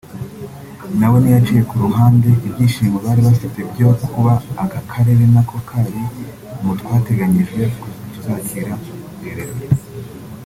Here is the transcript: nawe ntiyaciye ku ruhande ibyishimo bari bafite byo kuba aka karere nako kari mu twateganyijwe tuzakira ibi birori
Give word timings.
nawe 0.97 1.17
ntiyaciye 1.19 1.61
ku 1.69 1.75
ruhande 1.83 2.29
ibyishimo 2.47 2.95
bari 3.05 3.21
bafite 3.27 3.59
byo 3.71 3.87
kuba 4.13 4.33
aka 4.63 4.79
karere 4.91 5.23
nako 5.33 5.55
kari 5.69 5.99
mu 6.63 6.71
twateganyijwe 6.79 7.61
tuzakira 8.13 8.73
ibi 9.29 9.33
birori 9.37 9.55